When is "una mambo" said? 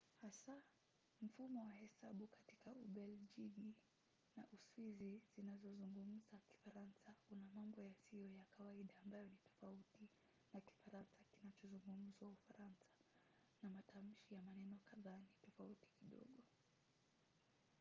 7.31-7.81